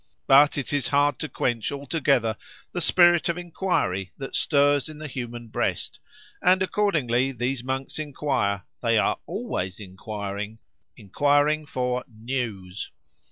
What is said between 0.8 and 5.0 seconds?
hard to quench altogether the spirit of inquiry that stirs in